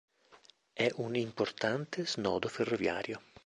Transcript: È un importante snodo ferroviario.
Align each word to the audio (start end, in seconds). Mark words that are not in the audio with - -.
È 0.73 0.89
un 0.95 1.13
importante 1.13 2.07
snodo 2.07 2.47
ferroviario. 2.47 3.21